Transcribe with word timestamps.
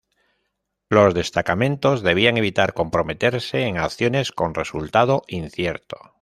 Los 0.89 1.13
destacamentos 1.13 2.01
debían 2.01 2.39
evitar 2.39 2.73
comprometerse 2.73 3.67
en 3.67 3.77
acciones 3.77 4.31
con 4.31 4.55
resultado 4.55 5.21
incierto. 5.27 5.97